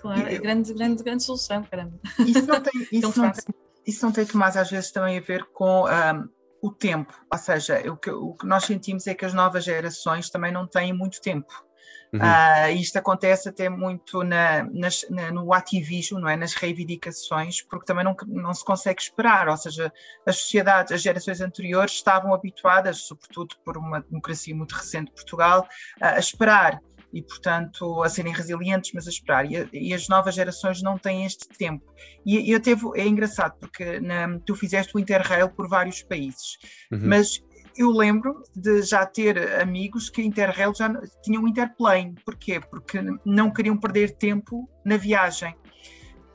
[0.00, 1.98] Claro, é grande, grande, grande solução, caramba.
[2.20, 3.54] Isso não tem, isso não tem,
[3.86, 6.28] isso não tem Tomás, às vezes também a ver com um,
[6.60, 7.12] o tempo.
[7.30, 10.66] Ou seja, o que, o que nós sentimos é que as novas gerações também não
[10.66, 11.66] têm muito tempo.
[12.12, 12.20] Uhum.
[12.20, 16.36] Uh, isto acontece até muito na, nas, na, no ativismo, não é?
[16.36, 19.92] nas reivindicações, porque também não, não se consegue esperar, ou seja,
[20.24, 25.66] as sociedades, as gerações anteriores estavam habituadas, sobretudo por uma democracia muito recente de Portugal,
[26.00, 26.80] a esperar
[27.12, 29.50] e, portanto, a serem resilientes, mas a esperar.
[29.50, 31.84] E, e as novas gerações não têm este tempo.
[32.24, 36.58] E eu teve, é engraçado, porque na, tu fizeste o Interrail por vários países,
[36.92, 37.00] uhum.
[37.04, 37.42] mas
[37.76, 40.90] eu lembro de já ter amigos que Interrail já
[41.22, 42.14] tinham Interplane.
[42.24, 42.60] Porquê?
[42.60, 45.54] Porque não queriam perder tempo na viagem.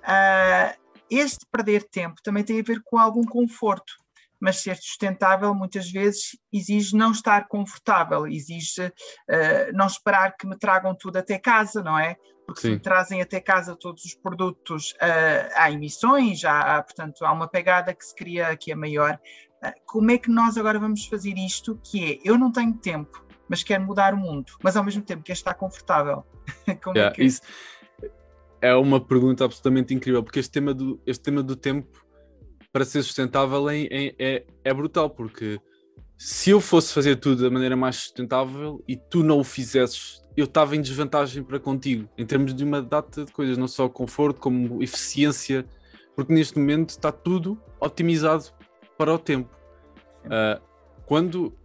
[0.03, 0.79] Uh,
[1.10, 4.00] este perder tempo também tem a ver com algum conforto
[4.41, 10.58] mas ser sustentável muitas vezes exige não estar confortável, exige uh, não esperar que me
[10.58, 12.15] tragam tudo até casa, não é?
[12.45, 12.67] Porque Sim.
[12.67, 17.32] se me trazem até casa todos os produtos, uh, há emissões, há, há, portanto, há
[17.32, 19.19] uma pegada que se cria aqui a maior.
[19.63, 21.80] Uh, como é que nós agora vamos fazer isto?
[21.84, 25.21] Que é, eu não tenho tempo, mas quero mudar o mundo, mas ao mesmo tempo
[25.23, 26.25] quero estar confortável.
[26.84, 27.23] como yeah, é que...
[27.23, 27.41] Isso
[28.60, 32.06] é uma pergunta absolutamente incrível, porque este tema do, este tema do tempo
[32.71, 35.60] para ser sustentável é, é, é brutal, porque
[36.17, 40.45] se eu fosse fazer tudo da maneira mais sustentável e tu não o fizesses, eu
[40.45, 44.39] estava em desvantagem para contigo, em termos de uma data de coisas, não só conforto,
[44.39, 45.65] como eficiência,
[46.15, 48.45] porque neste momento está tudo otimizado
[48.97, 49.49] para o tempo.
[50.25, 50.62] Uh,
[51.05, 51.57] quando,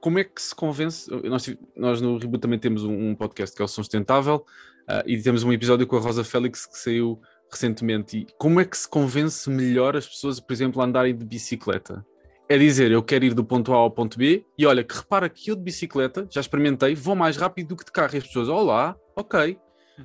[0.00, 1.10] como é que se convence?
[1.24, 4.46] Nós, nós no Reboot também temos um, um podcast que é o Sustentável
[4.88, 8.18] uh, e temos um episódio com a Rosa Félix que saiu recentemente.
[8.18, 12.04] E como é que se convence melhor as pessoas, por exemplo, a andarem de bicicleta?
[12.48, 15.28] É dizer, eu quero ir do ponto A ao ponto B e olha, que repara
[15.28, 18.14] que eu de bicicleta, já experimentei, vou mais rápido do que de carro.
[18.14, 19.58] E as pessoas, olá, ok.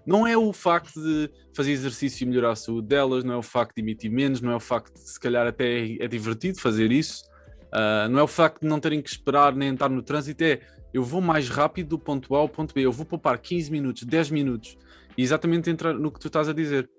[0.06, 3.44] Não é o facto de fazer exercício e melhorar a saúde delas, não é o
[3.44, 6.92] facto de emitir menos, não é o facto de se calhar até é divertido fazer
[6.92, 7.26] isso,
[7.74, 10.62] uh, não é o facto de não terem que esperar nem estar no trânsito, é
[10.94, 14.04] eu vou mais rápido do ponto A ao ponto B, eu vou poupar 15 minutos,
[14.04, 14.78] 10 minutos,
[15.18, 16.90] e exatamente entrar no que tu estás a dizer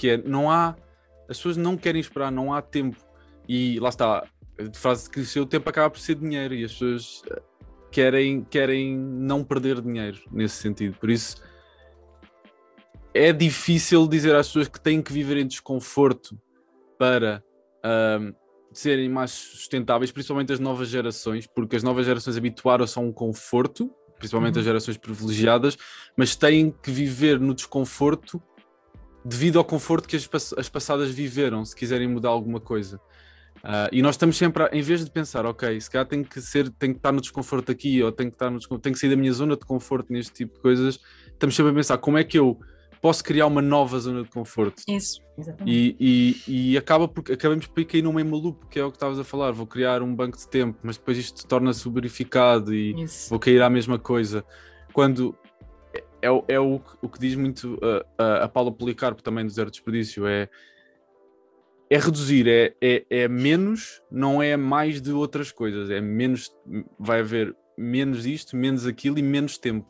[0.00, 0.74] que é não há
[1.28, 2.96] as pessoas não querem esperar, não há tempo
[3.46, 4.26] e lá está
[4.58, 7.42] a frase que o tempo acaba por ser dinheiro e as pessoas eh,
[7.92, 11.42] querem, querem não perder dinheiro nesse sentido, por isso
[13.12, 16.40] é difícil dizer às pessoas que têm que viver em desconforto
[16.98, 17.44] para
[17.84, 18.32] um,
[18.72, 23.90] serem mais sustentáveis, principalmente as novas gerações, porque as novas gerações habituaram-se a um conforto,
[24.18, 24.60] principalmente uhum.
[24.60, 25.76] as gerações privilegiadas,
[26.16, 28.40] mas têm que viver no desconforto
[29.24, 33.00] devido ao conforto que as, as passadas viveram, se quiserem mudar alguma coisa.
[33.58, 36.40] Uh, e nós estamos sempre, a, em vez de pensar, ok, se calhar tem que
[36.40, 39.10] ser, tem que estar no desconforto aqui, ou tem que estar no tem que sair
[39.10, 42.24] da minha zona de conforto neste tipo de coisas, estamos sempre a pensar como é
[42.24, 42.58] que eu
[43.02, 44.82] posso criar uma nova zona de conforto.
[44.88, 45.70] Isso, exatamente.
[45.70, 45.96] E,
[46.46, 49.18] e, e acaba por, acabamos por cair num mesmo loop, que é o que estavas
[49.18, 53.28] a falar, vou criar um banco de tempo, mas depois isto torna-se verificado e Isso.
[53.30, 54.44] vou cair à mesma coisa.
[54.92, 55.34] Quando
[56.22, 59.70] é, é o, o que diz muito uh, uh, a Paula Policarpo também do Zero
[59.70, 60.48] Desperdício, é,
[61.88, 66.54] é reduzir, é, é, é menos, não é mais de outras coisas, é menos,
[66.98, 69.88] vai haver menos isto, menos aquilo e menos tempo.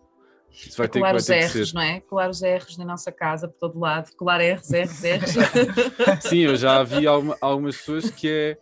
[0.51, 2.01] Isso vai é ter, colar vai os R's, não é?
[2.01, 5.35] Colar os R's na nossa casa por todo lado, colar R's, R's, R's.
[6.29, 8.59] Sim, eu já vi alguma, algumas pessoas que é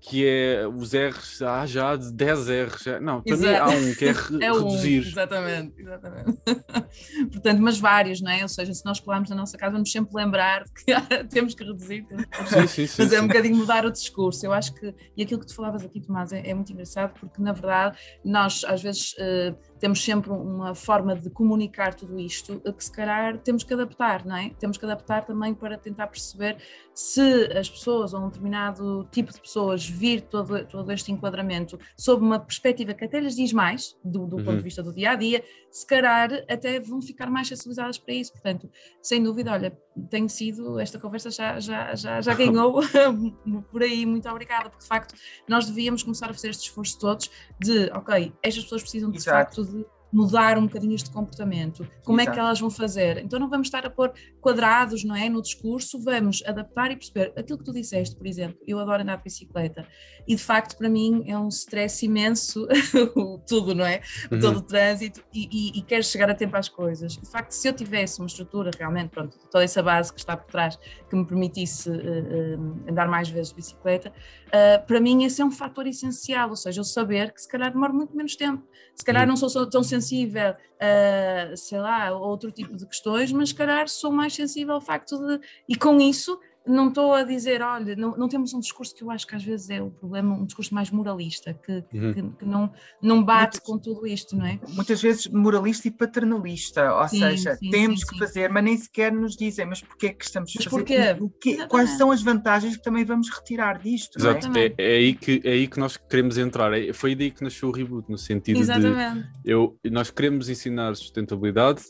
[0.00, 2.84] que é os R's, ah, já de 10 R's.
[3.02, 3.50] Não, para Exato.
[3.50, 5.00] mim há um que é, re é reduzir.
[5.00, 6.38] Um, exatamente, exatamente.
[7.30, 8.42] Portanto, mas vários, não é?
[8.42, 10.84] Ou seja, se nós colarmos na nossa casa, vamos sempre lembrar que
[11.28, 13.22] temos que reduzir, temos que sim, sim, sim, fazer sim.
[13.22, 14.44] um bocadinho mudar o discurso.
[14.44, 17.42] Eu acho que, e aquilo que tu falavas aqui, Tomás, é, é muito engraçado, porque
[17.42, 19.12] na verdade nós às vezes.
[19.12, 24.24] Uh, temos sempre uma forma de comunicar tudo isto que se calhar temos que adaptar,
[24.26, 24.50] não é?
[24.58, 26.58] Temos que adaptar também para tentar perceber
[26.94, 32.22] se as pessoas ou um determinado tipo de pessoas vir todo, todo este enquadramento sob
[32.22, 34.44] uma perspectiva que até lhes diz mais do, do uhum.
[34.44, 38.12] ponto de vista do dia a dia, se calhar até vão ficar mais sensibilizadas para
[38.12, 38.32] isso.
[38.32, 38.70] Portanto,
[39.02, 39.76] sem dúvida, olha,
[40.10, 42.80] tem sido, esta conversa já, já, já, já ganhou
[43.72, 45.14] por aí, muito obrigada, porque de facto
[45.48, 49.38] nós devíamos começar a fazer este esforço todos de, ok, estas pessoas precisam de Exato.
[49.38, 51.88] facto de mudar um bocadinho este comportamento.
[52.04, 52.30] Como Exato.
[52.30, 53.18] é que elas vão fazer?
[53.18, 57.32] Então não vamos estar a pôr quadrados, não é, no discurso, vamos adaptar e perceber
[57.36, 59.86] aquilo que tu disseste, por exemplo, eu adoro andar de bicicleta
[60.26, 62.66] e de facto para mim é um stress imenso
[63.46, 64.00] tudo, não é?
[64.30, 64.40] Uhum.
[64.40, 67.16] Todo o trânsito e, e, e quero chegar a tempo às coisas.
[67.16, 70.50] De facto, se eu tivesse uma estrutura realmente, pronto, toda essa base que está por
[70.50, 70.78] trás
[71.08, 74.12] que me permitisse uh, uh, andar mais vezes de bicicleta,
[74.50, 77.72] uh, para mim esse é um fator essencial, ou seja, eu saber que se calhar
[77.72, 78.62] demora muito menos tempo,
[78.94, 79.28] se calhar uhum.
[79.30, 83.88] não sou tão sensível a, sei lá, a outro tipo de questões, mas se calhar
[83.88, 88.16] sou mais sensível ao facto de, e com isso não estou a dizer, olha, não,
[88.16, 90.74] não, temos um discurso que eu acho que às vezes é o problema, um discurso
[90.74, 92.12] mais moralista, que, uhum.
[92.12, 94.58] que, que, não, não bate muitas, com tudo isto, não é?
[94.68, 98.76] Muitas vezes moralista e paternalista, ou sim, seja, sim, temos sim, que fazer, mas nem
[98.76, 101.22] sequer nos dizem, mas porquê é que estamos a fazer?
[101.22, 101.66] O quê?
[101.66, 104.18] Quais são as vantagens que também vamos retirar disto?
[104.18, 104.66] Exato, é?
[104.66, 104.96] É, é?
[104.96, 108.10] aí que, é aí que nós queremos entrar, é, foi daí que nasceu o reboot,
[108.10, 109.26] no sentido Exatamente.
[109.42, 111.82] de eu, nós queremos ensinar sustentabilidade,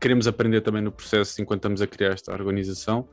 [0.00, 3.08] queremos aprender também no processo enquanto estamos a criar esta organização,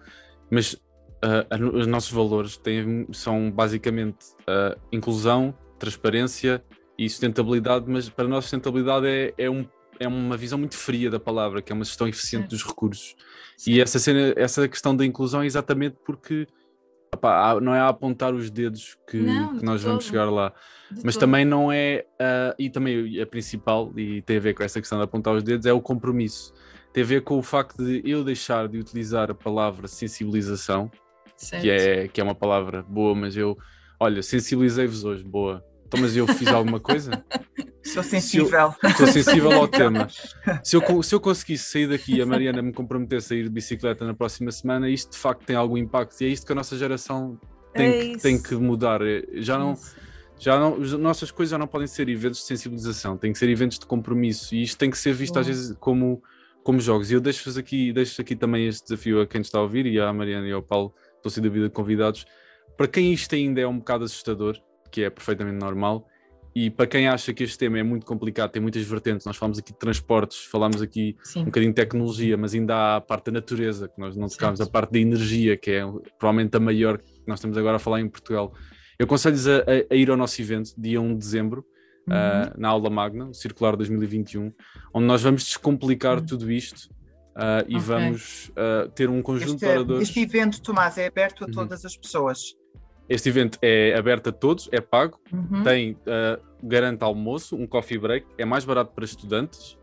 [0.49, 6.63] mas uh, os nossos valores têm, são basicamente uh, inclusão, transparência
[6.97, 9.67] e sustentabilidade, mas para nós sustentabilidade é, é, um,
[9.99, 13.15] é uma visão muito fria da palavra, que é uma gestão eficiente dos recursos.
[13.58, 13.71] Sim.
[13.71, 16.47] E essa, cena, essa questão da inclusão é exatamente porque
[17.62, 20.53] não é a apontar os dedos que, não, que nós vamos chegar lá,
[20.91, 21.21] de mas todo.
[21.21, 24.97] também não é, uh, e também a principal, e tem a ver com essa questão
[24.97, 26.53] de apontar os dedos, é o compromisso
[26.95, 30.89] tem a ver com o facto de eu deixar de utilizar a palavra sensibilização,
[31.60, 33.58] que é, que é uma palavra boa, mas eu,
[33.99, 35.62] olha, sensibilizei-vos hoje, boa.
[35.86, 37.12] Então, mas eu fiz alguma coisa?
[37.84, 38.71] Sou sensível.
[38.79, 40.08] Se eu, sou sensível ao tema.
[40.63, 43.49] Se eu, se eu conseguisse sair daqui e a Mariana me comprometesse a ir de
[43.49, 46.55] bicicleta na próxima semana, isto de facto tem algum impacto e é isto que a
[46.55, 47.38] nossa geração
[47.73, 49.01] tem, é que, tem que mudar.
[49.34, 49.75] Já não.
[50.39, 53.49] Já não, as nossas coisas já não podem ser eventos de sensibilização, tem que ser
[53.49, 56.21] eventos de compromisso e isto tem que ser visto às vezes como
[56.65, 57.12] como jogos.
[57.12, 59.99] E eu deixo-vos aqui, deixo aqui também este desafio a quem está a ouvir e
[59.99, 62.25] à Mariana e ao Paulo, estão sem dúvida convidados.
[62.75, 64.60] Para quem isto ainda é um bocado assustador,
[64.91, 66.08] que é perfeitamente normal,
[66.56, 69.60] e para quem acha que este tema é muito complicado, tem muitas vertentes, nós falamos
[69.60, 71.41] aqui de transportes, falamos aqui Sim.
[71.41, 74.60] um bocadinho de tecnologia, mas ainda há a parte da natureza, que nós não tocámos,
[74.60, 75.84] a parte da energia, que é
[76.17, 78.51] provavelmente a maior que nós estamos agora a falar em Portugal.
[78.97, 81.63] Eu aconselho-lhes a, a, ir ao nosso evento, dia 1 de dezembro,
[82.08, 82.15] uhum.
[82.15, 84.52] uh, na aula magna, o Circular 2021,
[84.94, 86.26] onde nós vamos descomplicar uhum.
[86.26, 86.89] tudo isto
[87.36, 87.80] uh, e okay.
[87.80, 90.08] vamos uh, ter um conjunto este, de oradores.
[90.08, 91.54] Este evento, Tomás, é aberto a uhum.
[91.54, 92.56] todas as pessoas.
[93.08, 95.63] Este evento é aberto a todos, é pago, uhum.
[95.63, 99.78] tem uh, garante almoço, um coffee break, é mais barato para estudantes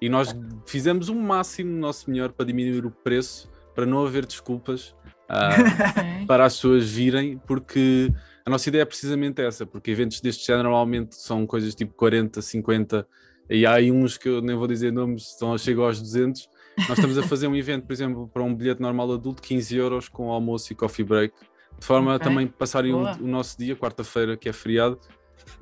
[0.00, 0.34] e nós
[0.66, 4.94] fizemos o máximo nosso melhor para diminuir o preço, para não haver desculpas
[5.30, 8.12] uh, para as pessoas virem, porque
[8.46, 12.42] a nossa ideia é precisamente essa, porque eventos deste género normalmente são coisas tipo 40,
[12.42, 13.06] 50,
[13.48, 16.48] e há aí uns que eu nem vou dizer nomes, estão, chegam aos 200.
[16.88, 20.08] Nós estamos a fazer um evento, por exemplo, para um bilhete normal adulto, 15 euros
[20.08, 21.34] com almoço e coffee break,
[21.78, 22.26] de forma okay.
[22.26, 24.98] a também passarem o, o nosso dia, quarta-feira, que é feriado,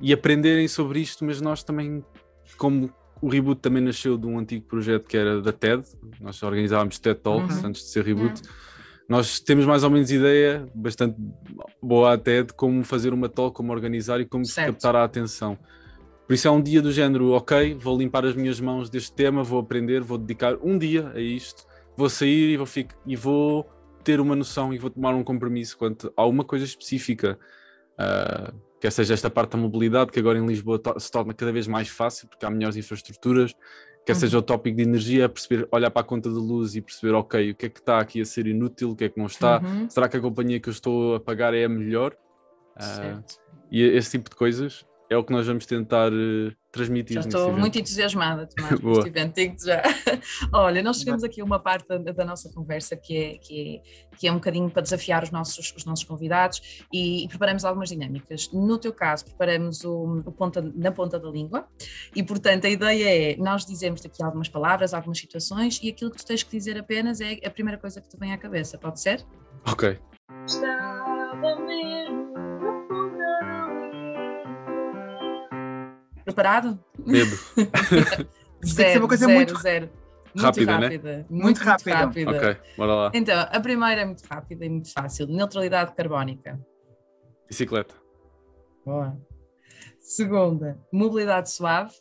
[0.01, 2.03] e aprenderem sobre isto, mas nós também,
[2.57, 2.91] como
[3.21, 5.83] o Reboot também nasceu de um antigo projeto que era da TED,
[6.19, 7.67] nós organizávamos TED Talks uhum.
[7.67, 8.41] antes de ser Reboot.
[8.41, 8.72] Uhum
[9.07, 11.15] nós temos mais ou menos ideia, bastante
[11.81, 14.73] boa até, de como fazer uma talk, como organizar e como certo.
[14.73, 15.57] captar a atenção.
[16.27, 19.43] Por isso é um dia do género, ok, vou limpar as minhas mãos deste tema,
[19.43, 21.65] vou aprender, vou dedicar um dia a isto,
[21.97, 23.69] vou sair e vou, ficar, e vou
[24.03, 27.37] ter uma noção e vou tomar um compromisso quanto a uma coisa específica.
[27.93, 31.67] Uh, quer seja esta parte da mobilidade, que agora em Lisboa se torna cada vez
[31.67, 33.53] mais fácil, porque há melhores infraestruturas,
[34.05, 34.45] quer seja o uhum.
[34.45, 37.65] tópico de energia, perceber, olhar para a conta de luz e perceber, ok, o que
[37.65, 39.89] é que está aqui a ser inútil, o que é que não está, uhum.
[39.89, 42.15] será que a companhia que eu estou a pagar é a melhor?
[42.75, 43.23] Uh,
[43.71, 47.15] e esse tipo de coisas é o que nós vamos tentar uh, transmitir.
[47.15, 49.81] Já estou muito entusiasmada, Tomás, com este evento, digo já.
[50.51, 54.17] Olha, nós chegamos aqui a uma parte da, da, nossa conversa que é, que, é,
[54.17, 57.89] que é um bocadinho para desafiar os nossos, os nossos convidados e, e preparamos algumas
[57.89, 58.49] dinâmicas.
[58.51, 61.67] No teu caso, preparamos o, o ponta, na ponta da língua
[62.15, 66.17] e, portanto, a ideia é nós dizemos aqui algumas palavras, algumas situações e aquilo que
[66.17, 68.99] tu tens que dizer apenas é a primeira coisa que te vem à cabeça, pode
[68.99, 69.23] ser?
[69.65, 69.99] Ok.
[70.45, 71.55] Estava
[76.33, 76.83] Preparado?
[77.05, 77.35] Medo.
[78.65, 79.59] zero, uma coisa zero, muito...
[79.59, 79.89] zero.
[80.33, 81.17] Muito rápida, rápida.
[81.17, 81.25] Né?
[81.29, 81.95] Muito, muito rápida.
[81.95, 82.31] rápida.
[82.31, 83.11] Ok, bora lá.
[83.13, 85.27] Então, a primeira é muito rápida e muito fácil.
[85.27, 86.59] Neutralidade carbónica.
[87.47, 87.93] Bicicleta.
[88.83, 89.15] Boa.
[89.99, 91.93] Segunda, mobilidade suave.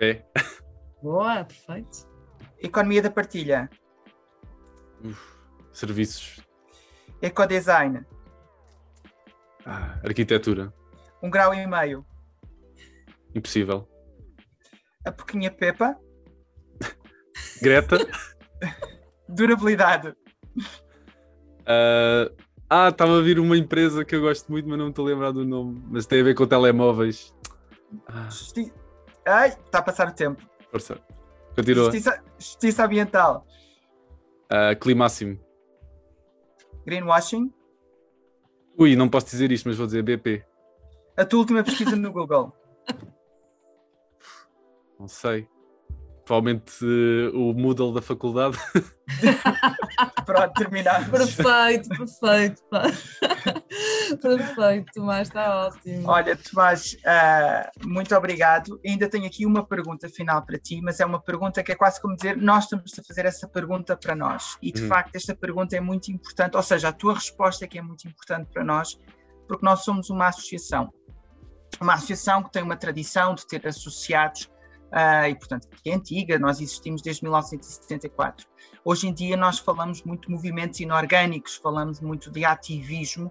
[0.00, 0.22] É.
[1.02, 2.08] Boa, perfeito.
[2.58, 3.68] Economia da partilha.
[5.04, 5.20] Uf,
[5.70, 6.40] serviços.
[7.20, 8.06] Ecodesign.
[9.66, 10.72] Ah, arquitetura.
[11.22, 12.06] Um grau e meio.
[13.34, 13.88] Impossível.
[15.04, 15.96] A Poquinha Pepa.
[17.62, 17.98] Greta.
[19.28, 20.14] Durabilidade.
[21.68, 22.34] Uh,
[22.70, 25.08] ah, estava a vir uma empresa que eu gosto muito, mas não me estou a
[25.08, 25.82] lembrar do nome.
[25.90, 27.34] Mas tem a ver com telemóveis.
[28.06, 28.28] Ah.
[28.30, 28.72] Justi...
[29.26, 30.42] Ai, está a passar o tempo.
[30.70, 30.98] Força.
[31.54, 31.84] Continua.
[31.84, 33.46] Justiça, Justiça Ambiental.
[34.50, 35.38] Uh, climáximo.
[36.86, 37.52] Greenwashing.
[38.78, 40.44] Ui, não posso dizer isto, mas vou dizer BP.
[41.16, 42.52] A tua última pesquisa no Google.
[44.98, 45.48] Não sei.
[46.28, 48.58] Provavelmente uh, o Moodle da faculdade.
[50.26, 51.10] Pronto, terminado.
[51.10, 52.62] Perfeito, perfeito.
[54.20, 56.06] perfeito, Tomás, está ótimo.
[56.06, 58.78] Olha, Tomás, uh, muito obrigado.
[58.86, 61.98] Ainda tenho aqui uma pergunta final para ti, mas é uma pergunta que é quase
[61.98, 64.58] como dizer: nós estamos a fazer essa pergunta para nós.
[64.60, 64.88] E de hum.
[64.88, 68.06] facto, esta pergunta é muito importante, ou seja, a tua resposta é que é muito
[68.06, 69.00] importante para nós,
[69.48, 70.92] porque nós somos uma associação.
[71.80, 74.50] Uma associação que tem uma tradição de ter associados
[74.88, 78.46] Uh, e portanto que é antiga, nós existimos desde 1974.
[78.84, 83.30] Hoje em dia nós falamos muito de movimentos inorgânicos, falamos muito de ativismo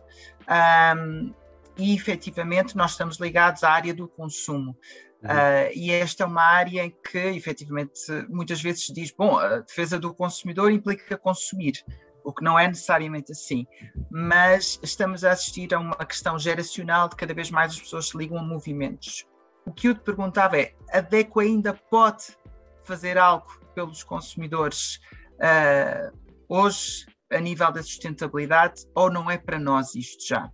[0.95, 1.33] um,
[1.75, 4.77] e efetivamente nós estamos ligados à área do consumo.
[5.23, 5.31] Uhum.
[5.31, 9.59] Uh, e esta é uma área em que efetivamente muitas vezes se diz, bom, a
[9.59, 11.83] defesa do consumidor implica consumir,
[12.23, 13.65] o que não é necessariamente assim,
[14.11, 18.17] mas estamos a assistir a uma questão geracional de cada vez mais as pessoas se
[18.17, 19.25] ligam a movimentos
[19.67, 22.37] o que eu te perguntava é: a DECO ainda pode
[22.83, 24.99] fazer algo pelos consumidores
[25.33, 30.49] uh, hoje, a nível da sustentabilidade, ou não é para nós isto já?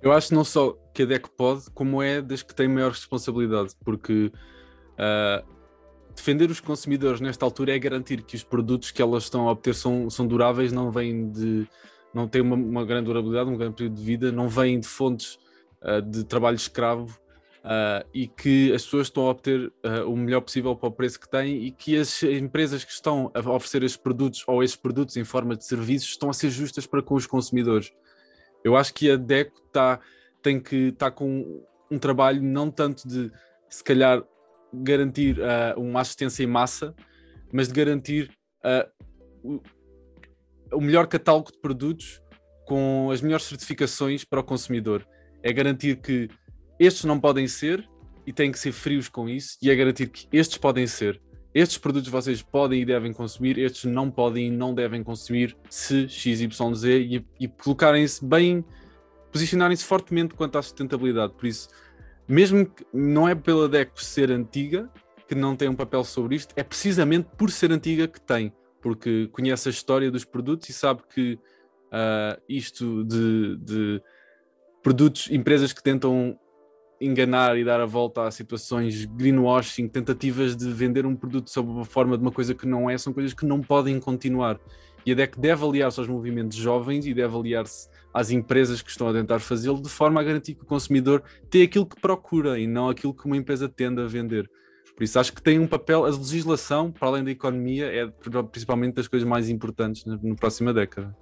[0.00, 3.74] Eu acho não só que a DECO pode, como é das que têm maior responsabilidade,
[3.84, 4.32] porque
[4.94, 5.46] uh,
[6.14, 9.74] defender os consumidores nesta altura é garantir que os produtos que elas estão a obter
[9.74, 11.66] são, são duráveis, não vêm de.
[12.14, 15.38] não têm uma, uma grande durabilidade, um grande período de vida, não vêm de fontes
[15.82, 17.20] uh, de trabalho escravo
[17.62, 21.20] Uh, e que as pessoas estão a obter uh, o melhor possível para o preço
[21.20, 25.16] que têm e que as empresas que estão a oferecer esses produtos ou esses produtos
[25.16, 27.92] em forma de serviços estão a ser justas para com os consumidores.
[28.64, 30.00] Eu acho que a DECO tá,
[30.42, 33.30] tem que estar tá com um trabalho não tanto de
[33.68, 34.24] se calhar
[34.74, 36.92] garantir uh, uma assistência em massa,
[37.52, 38.30] mas de garantir
[39.44, 39.60] o,
[40.72, 42.20] o melhor catálogo de produtos
[42.66, 45.06] com as melhores certificações para o consumidor.
[45.42, 46.28] É garantir que
[46.84, 47.88] estes não podem ser
[48.26, 51.20] e têm que ser frios com isso e é garantir que estes podem ser.
[51.54, 56.08] Estes produtos vocês podem e devem consumir, estes não podem e não devem consumir se
[56.08, 58.64] XYZ e, e colocarem-se bem,
[59.30, 61.34] posicionarem-se fortemente quanto à sustentabilidade.
[61.34, 61.68] Por isso,
[62.26, 64.90] mesmo que não é pela DECO ser antiga
[65.28, 69.28] que não tem um papel sobre isto, é precisamente por ser antiga que tem, porque
[69.28, 74.02] conhece a história dos produtos e sabe que uh, isto de, de
[74.82, 76.38] produtos, empresas que tentam
[77.04, 81.84] enganar e dar a volta a situações greenwashing, tentativas de vender um produto sob a
[81.84, 84.58] forma de uma coisa que não é, são coisas que não podem continuar.
[85.04, 89.08] E a DEC deve aliar-se aos movimentos jovens e deve aliar-se às empresas que estão
[89.08, 92.66] a tentar fazê-lo, de forma a garantir que o consumidor tem aquilo que procura e
[92.66, 94.48] não aquilo que uma empresa tende a vender.
[94.94, 98.06] Por isso acho que tem um papel, a legislação, para além da economia, é
[98.50, 101.16] principalmente das coisas mais importantes na, na próxima década.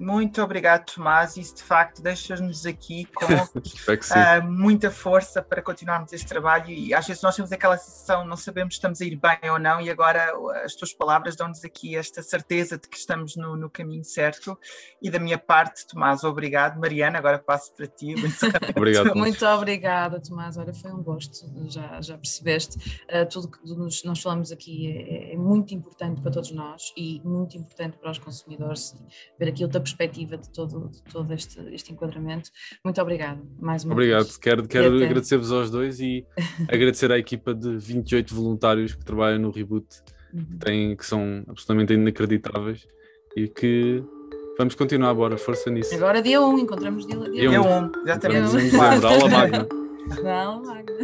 [0.00, 1.36] Muito obrigado, Tomás.
[1.36, 6.70] Isso de facto deixa-nos aqui com uh, muita força para continuarmos este trabalho.
[6.70, 9.58] E às vezes nós temos aquela sensação, não sabemos se estamos a ir bem ou
[9.58, 10.32] não, e agora
[10.64, 14.58] as tuas palavras dão-nos aqui esta certeza de que estamos no, no, caminho certo.
[15.02, 16.80] E da minha parte, Tomás, obrigado.
[16.80, 18.14] Mariana, agora passo para ti.
[18.74, 19.14] obrigado.
[19.14, 20.56] Muito obrigada, Tomás.
[20.56, 23.02] Olha, foi um gosto, já, já percebeste.
[23.04, 27.20] Uh, tudo que nós, nós falamos aqui é, é, muito importante para todos nós e
[27.22, 28.96] muito importante para os consumidores
[29.38, 32.50] ver aquilo que perspectiva de todo, de todo este, este enquadramento.
[32.84, 34.24] Muito obrigado, mais uma Obrigado.
[34.24, 34.36] vez.
[34.36, 36.24] Quero, quero agradecer-vos aos dois e
[36.68, 39.86] agradecer à equipa de 28 voluntários que trabalham no Reboot,
[40.32, 40.44] uhum.
[40.44, 42.86] que, têm, que são absolutamente inacreditáveis
[43.36, 44.02] e que
[44.58, 45.94] vamos continuar agora, força nisso.
[45.94, 47.64] Agora dia 1, encontramos dia, dia, dia 1.
[47.64, 48.76] 1, exatamente.
[48.76, 49.68] Aula magna.
[50.24, 50.94] Aula magna.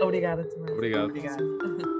[0.00, 0.74] Obrigada também.
[0.74, 1.04] Obrigado.
[1.06, 1.99] Obrigado.